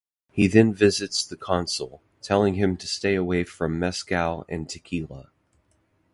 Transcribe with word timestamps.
He 0.31 0.47
then 0.47 0.73
visits 0.73 1.23
the 1.23 1.37
Consul, 1.37 2.01
telling 2.23 2.55
him 2.55 2.75
to 2.75 2.87
stay 2.87 3.13
away 3.13 3.43
from 3.43 3.77
mescal 3.77 4.45
and 4.49 4.67
tequila. 4.67 5.29